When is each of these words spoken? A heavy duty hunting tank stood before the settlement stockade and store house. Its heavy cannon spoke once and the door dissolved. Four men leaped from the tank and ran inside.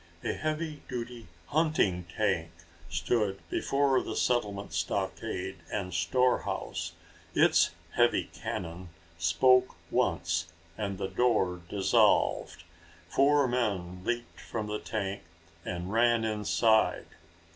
A 0.23 0.33
heavy 0.33 0.81
duty 0.89 1.27
hunting 1.49 2.05
tank 2.05 2.49
stood 2.89 3.39
before 3.51 4.01
the 4.01 4.15
settlement 4.15 4.73
stockade 4.73 5.57
and 5.71 5.93
store 5.93 6.39
house. 6.39 6.93
Its 7.35 7.69
heavy 7.91 8.31
cannon 8.33 8.89
spoke 9.19 9.75
once 9.91 10.51
and 10.75 10.97
the 10.97 11.07
door 11.07 11.61
dissolved. 11.69 12.63
Four 13.09 13.47
men 13.47 14.03
leaped 14.03 14.39
from 14.41 14.65
the 14.65 14.79
tank 14.79 15.21
and 15.63 15.93
ran 15.93 16.25
inside. 16.25 17.05